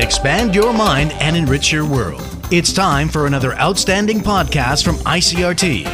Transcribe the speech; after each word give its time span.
Expand 0.00 0.54
your 0.54 0.72
mind 0.72 1.12
and 1.20 1.36
enrich 1.36 1.70
your 1.70 1.84
world. 1.84 2.24
It's 2.50 2.72
time 2.72 3.06
for 3.06 3.26
another 3.26 3.52
outstanding 3.56 4.20
podcast 4.20 4.82
from 4.82 4.96
ICRT. 4.96 5.84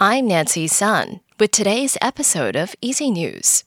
I'm 0.00 0.26
Nancy 0.26 0.66
Sun 0.66 1.20
with 1.38 1.50
today's 1.50 1.98
episode 2.00 2.56
of 2.56 2.74
EZ 2.82 3.02
News. 3.02 3.64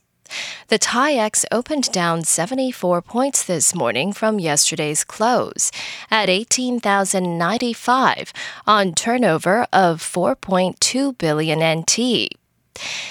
The 0.66 0.80
TAIEX 0.80 1.44
opened 1.52 1.92
down 1.92 2.24
74 2.24 3.00
points 3.00 3.44
this 3.44 3.76
morning 3.76 4.12
from 4.12 4.40
yesterday's 4.40 5.04
close 5.04 5.70
at 6.10 6.28
18,095 6.28 8.32
on 8.66 8.92
turnover 8.92 9.68
of 9.72 10.02
4.2 10.02 11.16
billion 11.16 11.80
NT. 11.80 12.39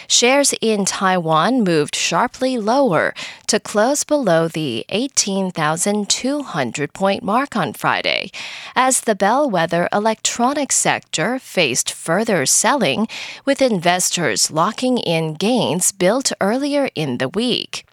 Shares 0.07 0.53
in 0.61 0.85
Taiwan 0.85 1.63
moved 1.63 1.95
sharply 1.95 2.57
lower 2.57 3.13
to 3.47 3.59
close 3.59 4.03
below 4.03 4.47
the 4.47 4.85
18,200 4.89 6.93
point 6.93 7.23
mark 7.23 7.55
on 7.55 7.73
Friday, 7.73 8.31
as 8.75 9.01
the 9.01 9.15
bellwether 9.15 9.89
electronics 9.91 10.75
sector 10.75 11.39
faced 11.39 11.91
further 11.91 12.45
selling, 12.45 13.07
with 13.45 13.61
investors 13.61 14.51
locking 14.51 14.99
in 14.99 15.33
gains 15.33 15.91
built 15.91 16.31
earlier 16.39 16.89
in 16.95 17.17
the 17.17 17.29
week. 17.29 17.85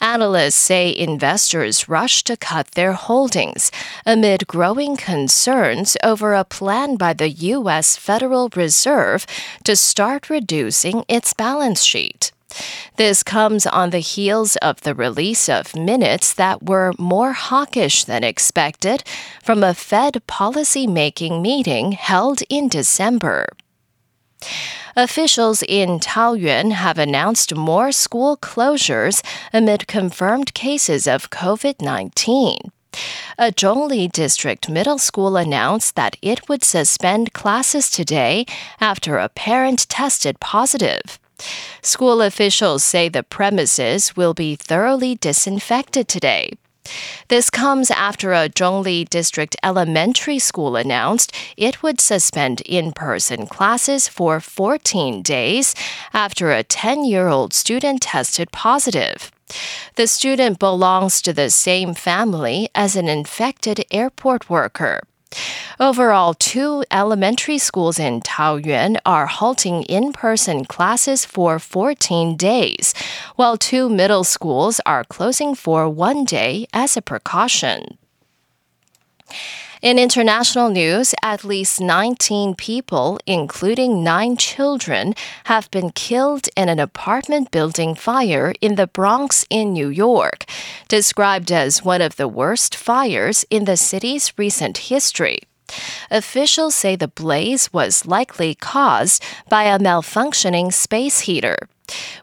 Analysts 0.00 0.54
say 0.54 0.96
investors 0.96 1.86
rushed 1.86 2.26
to 2.26 2.36
cut 2.36 2.70
their 2.70 2.94
holdings 2.94 3.70
amid 4.06 4.46
growing 4.46 4.96
concerns 4.96 5.94
over 6.02 6.32
a 6.32 6.42
plan 6.44 6.96
by 6.96 7.12
the 7.12 7.28
U.S. 7.28 7.96
Federal 7.96 8.48
Reserve 8.56 9.26
to 9.64 9.76
start 9.76 10.30
reducing 10.30 11.04
its 11.06 11.34
balance 11.34 11.82
sheet. 11.82 12.32
This 12.96 13.22
comes 13.22 13.66
on 13.66 13.90
the 13.90 13.98
heels 13.98 14.56
of 14.56 14.80
the 14.80 14.94
release 14.94 15.48
of 15.48 15.76
minutes 15.76 16.32
that 16.34 16.62
were 16.62 16.92
more 16.98 17.32
hawkish 17.32 18.04
than 18.04 18.24
expected 18.24 19.04
from 19.42 19.62
a 19.62 19.74
Fed 19.74 20.26
policy-making 20.26 21.42
meeting 21.42 21.92
held 21.92 22.42
in 22.48 22.68
December. 22.68 23.46
Officials 24.96 25.62
in 25.68 26.00
Taoyuan 26.00 26.72
have 26.72 26.98
announced 26.98 27.54
more 27.54 27.92
school 27.92 28.36
closures 28.36 29.22
amid 29.52 29.86
confirmed 29.86 30.52
cases 30.54 31.06
of 31.06 31.30
COVID 31.30 31.80
19. 31.80 32.56
A 33.38 33.52
Zhongli 33.52 34.10
District 34.10 34.68
Middle 34.68 34.98
School 34.98 35.36
announced 35.36 35.94
that 35.94 36.16
it 36.20 36.48
would 36.48 36.64
suspend 36.64 37.32
classes 37.32 37.90
today 37.90 38.46
after 38.80 39.18
a 39.18 39.28
parent 39.28 39.88
tested 39.88 40.40
positive. 40.40 41.18
School 41.82 42.20
officials 42.20 42.82
say 42.82 43.08
the 43.08 43.22
premises 43.22 44.16
will 44.16 44.34
be 44.34 44.56
thoroughly 44.56 45.14
disinfected 45.14 46.08
today. 46.08 46.50
This 47.28 47.50
comes 47.50 47.90
after 47.90 48.32
a 48.32 48.48
Zhongli 48.48 49.08
District 49.08 49.54
Elementary 49.62 50.38
School 50.38 50.76
announced 50.76 51.32
it 51.56 51.82
would 51.82 52.00
suspend 52.00 52.60
in 52.62 52.92
person 52.92 53.46
classes 53.46 54.08
for 54.08 54.40
14 54.40 55.22
days 55.22 55.74
after 56.12 56.50
a 56.50 56.62
10 56.64 57.04
year 57.04 57.28
old 57.28 57.52
student 57.52 58.02
tested 58.02 58.50
positive. 58.50 59.30
The 59.96 60.06
student 60.06 60.58
belongs 60.58 61.20
to 61.22 61.32
the 61.32 61.50
same 61.50 61.94
family 61.94 62.68
as 62.74 62.96
an 62.96 63.08
infected 63.08 63.84
airport 63.90 64.48
worker. 64.48 65.00
Overall, 65.78 66.34
two 66.34 66.84
elementary 66.90 67.58
schools 67.58 67.98
in 67.98 68.20
Taoyuan 68.20 68.98
are 69.06 69.26
halting 69.26 69.84
in 69.84 70.12
person 70.12 70.64
classes 70.64 71.24
for 71.24 71.58
14 71.58 72.36
days, 72.36 72.94
while 73.36 73.56
two 73.56 73.88
middle 73.88 74.24
schools 74.24 74.80
are 74.84 75.04
closing 75.04 75.54
for 75.54 75.88
one 75.88 76.24
day 76.24 76.66
as 76.72 76.96
a 76.96 77.02
precaution. 77.02 77.96
In 79.82 79.98
international 79.98 80.68
news, 80.68 81.14
at 81.22 81.42
least 81.42 81.80
19 81.80 82.54
people, 82.54 83.18
including 83.26 84.04
nine 84.04 84.36
children, 84.36 85.14
have 85.44 85.70
been 85.70 85.88
killed 85.88 86.48
in 86.54 86.68
an 86.68 86.78
apartment 86.78 87.50
building 87.50 87.94
fire 87.94 88.52
in 88.60 88.74
the 88.74 88.86
Bronx 88.86 89.46
in 89.48 89.72
New 89.72 89.88
York, 89.88 90.44
described 90.88 91.50
as 91.50 91.82
one 91.82 92.02
of 92.02 92.16
the 92.16 92.28
worst 92.28 92.76
fires 92.76 93.46
in 93.48 93.64
the 93.64 93.78
city's 93.78 94.34
recent 94.36 94.76
history. 94.92 95.38
Officials 96.10 96.74
say 96.74 96.94
the 96.94 97.08
blaze 97.08 97.72
was 97.72 98.04
likely 98.04 98.54
caused 98.54 99.24
by 99.48 99.62
a 99.62 99.78
malfunctioning 99.78 100.74
space 100.74 101.20
heater. 101.20 101.56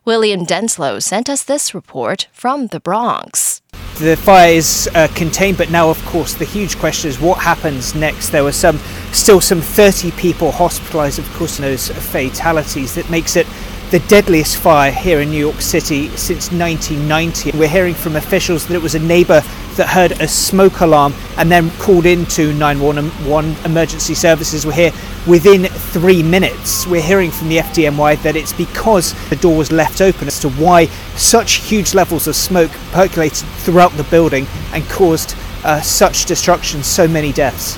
William 0.06 0.46
Denslow 0.46 1.02
sent 1.02 1.28
us 1.28 1.42
this 1.42 1.74
report 1.74 2.28
from 2.32 2.68
the 2.68 2.80
Bronx. 2.80 3.64
The 4.00 4.16
fire 4.16 4.52
is 4.52 4.88
uh, 4.94 5.08
contained, 5.16 5.58
but 5.58 5.72
now, 5.72 5.90
of 5.90 6.04
course, 6.06 6.36
the 6.36 6.46
huge 6.46 6.78
question 6.78 7.10
is 7.10 7.20
what 7.20 7.40
happens 7.40 7.96
next. 7.96 8.30
There 8.30 8.44
were 8.44 8.52
some, 8.52 8.78
still 9.12 9.42
some 9.42 9.60
30 9.60 10.12
people 10.12 10.52
hospitalized, 10.52 11.18
of 11.18 11.28
course, 11.34 11.58
those 11.58 11.90
fatalities. 11.90 12.94
That 12.94 13.10
makes 13.10 13.36
it 13.36 13.48
the 13.90 13.98
deadliest 14.02 14.58
fire 14.58 14.92
here 14.92 15.22
in 15.22 15.32
New 15.32 15.40
York 15.40 15.62
City 15.62 16.10
since 16.10 16.52
1990. 16.52 17.58
We're 17.58 17.68
hearing 17.68 17.96
from 17.96 18.18
officials 18.18 18.68
that 18.68 18.76
it 18.76 18.82
was 18.84 18.94
a 18.94 19.00
neighbour 19.00 19.42
that 19.78 19.88
heard 19.88 20.12
a 20.14 20.28
smoke 20.28 20.82
alarm 20.82 21.14
and 21.38 21.52
then 21.52 21.72
called 21.80 22.06
into 22.06 22.54
911 22.54 23.56
emergency 23.66 24.14
services. 24.14 24.66
We're 24.66 24.74
here 24.74 24.92
within 25.26 25.66
three 25.66 26.22
minutes. 26.22 26.86
We're 26.86 27.02
hearing 27.02 27.32
from 27.32 27.50
the 27.50 27.58
FDNY 27.58 28.22
that 28.24 28.36
it's 28.36 28.54
because 28.54 29.14
the 29.30 29.36
door 29.38 29.58
was 29.58 29.72
left 29.72 30.02
open 30.02 30.28
as 30.28 30.40
to 30.42 30.50
why 30.50 30.86
such 31.16 31.56
huge 31.56 31.94
levels 31.94 32.28
of 32.28 32.36
smoke 32.36 32.72
percolated 32.92 33.48
throughout 33.60 33.92
the 33.94 34.04
building 34.06 34.46
and 34.74 34.84
caused 34.90 35.36
uh, 35.64 35.82
such 35.82 36.26
destruction, 36.26 36.84
so 36.84 37.08
many 37.08 37.32
deaths 37.32 37.78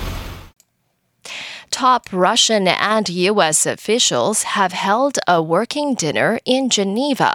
top 1.79 2.09
Russian 2.11 2.67
and 2.67 3.07
U.S. 3.07 3.65
officials 3.65 4.43
have 4.43 4.73
held 4.73 5.17
a 5.29 5.41
working 5.41 5.95
dinner 5.95 6.37
in 6.43 6.69
Geneva 6.69 7.33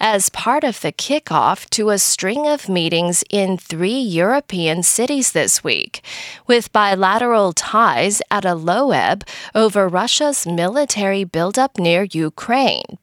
as 0.00 0.30
part 0.30 0.64
of 0.64 0.80
the 0.80 0.90
kickoff 0.90 1.70
to 1.70 1.90
a 1.90 1.98
string 2.00 2.48
of 2.48 2.68
meetings 2.68 3.22
in 3.30 3.56
three 3.56 4.00
European 4.00 4.82
cities 4.82 5.30
this 5.30 5.62
week, 5.62 6.02
with 6.48 6.72
bilateral 6.72 7.52
ties 7.52 8.20
at 8.32 8.44
a 8.44 8.56
low 8.56 8.90
ebb 8.90 9.22
over 9.54 9.86
Russia's 9.86 10.44
military 10.44 11.22
buildup 11.22 11.78
near 11.78 12.02
Ukraine. 12.02 12.98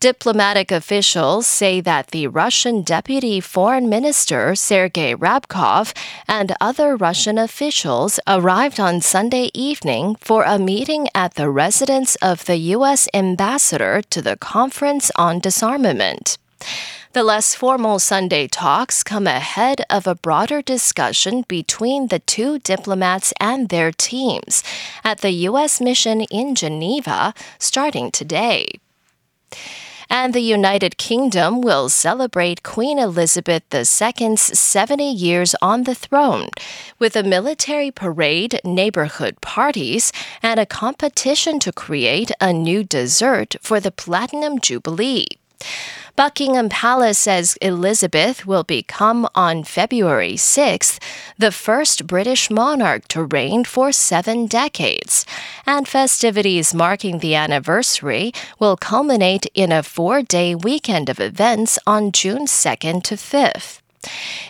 Diplomatic 0.00 0.72
officials 0.72 1.46
say 1.46 1.82
that 1.82 2.06
the 2.06 2.26
Russian 2.26 2.80
Deputy 2.80 3.38
Foreign 3.38 3.90
Minister 3.90 4.54
Sergei 4.54 5.14
Ryabkov 5.14 5.94
and 6.26 6.56
other 6.58 6.96
Russian 6.96 7.36
officials 7.36 8.18
arrived 8.26 8.80
on 8.80 9.02
Sunday 9.02 9.50
evening 9.52 10.16
for 10.18 10.44
a 10.44 10.58
meeting 10.58 11.08
at 11.14 11.34
the 11.34 11.50
residence 11.50 12.14
of 12.22 12.46
the 12.46 12.56
U.S. 12.76 13.08
ambassador 13.12 14.00
to 14.08 14.22
the 14.22 14.38
Conference 14.38 15.10
on 15.16 15.38
Disarmament. 15.38 16.38
The 17.12 17.22
less 17.22 17.54
formal 17.54 17.98
Sunday 17.98 18.48
talks 18.48 19.02
come 19.02 19.26
ahead 19.26 19.84
of 19.90 20.06
a 20.06 20.14
broader 20.14 20.62
discussion 20.62 21.44
between 21.46 22.06
the 22.06 22.20
two 22.20 22.58
diplomats 22.60 23.34
and 23.38 23.68
their 23.68 23.92
teams 23.92 24.64
at 25.04 25.18
the 25.18 25.32
U.S. 25.50 25.78
mission 25.78 26.22
in 26.22 26.54
Geneva 26.54 27.34
starting 27.58 28.10
today 28.10 28.80
and 30.10 30.34
the 30.34 30.40
United 30.40 30.98
Kingdom 30.98 31.60
will 31.62 31.88
celebrate 31.88 32.62
Queen 32.62 32.98
Elizabeth 32.98 33.62
II's 33.72 34.58
70 34.58 35.10
years 35.10 35.54
on 35.62 35.84
the 35.84 35.94
throne 35.94 36.48
with 36.98 37.16
a 37.16 37.22
military 37.22 37.90
parade, 37.90 38.60
neighborhood 38.64 39.40
parties, 39.40 40.12
and 40.42 40.60
a 40.60 40.66
competition 40.66 41.60
to 41.60 41.72
create 41.72 42.32
a 42.40 42.52
new 42.52 42.82
dessert 42.82 43.54
for 43.62 43.78
the 43.78 43.92
Platinum 43.92 44.58
Jubilee. 44.58 45.39
Buckingham 46.16 46.68
Palace 46.68 47.18
says 47.18 47.56
Elizabeth 47.62 48.46
will 48.46 48.62
become 48.62 49.26
on 49.34 49.64
February 49.64 50.34
6th 50.34 50.98
the 51.38 51.50
first 51.50 52.06
British 52.06 52.50
monarch 52.50 53.08
to 53.08 53.24
reign 53.24 53.64
for 53.64 53.90
seven 53.90 54.46
decades, 54.46 55.24
and 55.64 55.88
festivities 55.88 56.74
marking 56.74 57.20
the 57.20 57.34
anniversary 57.34 58.32
will 58.58 58.76
culminate 58.76 59.46
in 59.54 59.72
a 59.72 59.82
four 59.82 60.20
day 60.20 60.54
weekend 60.54 61.08
of 61.08 61.20
events 61.20 61.78
on 61.86 62.12
June 62.12 62.44
2nd 62.44 63.02
to 63.04 63.14
5th. 63.14 63.80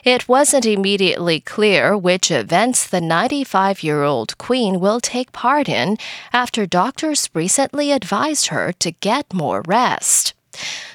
It 0.05 0.29
wasn't 0.29 0.67
immediately 0.67 1.41
clear 1.41 1.97
which 1.97 2.31
events 2.31 2.87
the 2.87 3.01
95 3.01 3.83
year 3.83 4.03
old 4.03 4.39
Queen 4.39 4.81
will 4.81 5.01
take 5.01 5.33
part 5.33 5.69
in 5.69 5.99
after 6.33 6.67
doctors 6.67 7.31
recently 7.35 7.93
advised 7.93 8.49
her 8.49 8.73
to 8.81 8.91
get 8.91 9.33
more 9.33 9.63
rest. 9.67 10.35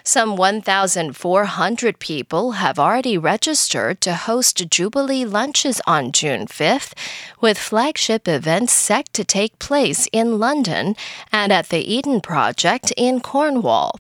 Some 0.04 0.36
1,400 0.36 2.00
people 2.00 2.52
have 2.52 2.78
already 2.78 3.18
registered 3.18 4.02
to 4.02 4.14
host 4.14 4.70
Jubilee 4.70 5.26
lunches 5.26 5.82
on 5.88 6.12
June 6.12 6.46
5th, 6.46 6.94
with 7.42 7.58
flagship 7.58 8.28
events 8.28 8.74
set 8.74 9.12
to 9.14 9.24
take 9.24 9.58
place 9.58 10.08
in 10.12 10.38
London 10.38 10.96
and 11.32 11.52
at 11.52 11.70
the 11.70 11.80
Eden 11.80 12.22
Project 12.22 12.94
in 12.96 13.20
Cornwall. 13.20 14.00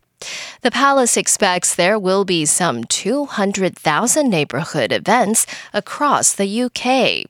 The 0.61 0.71
palace 0.71 1.17
expects 1.17 1.75
there 1.75 1.99
will 1.99 2.25
be 2.25 2.45
some 2.45 2.83
200,000 2.83 4.29
neighborhood 4.29 4.91
events 4.91 5.45
across 5.73 6.33
the 6.33 6.63
UK. 6.63 7.29